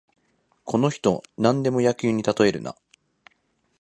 [0.65, 2.75] この人、なんでも野球にたとえるな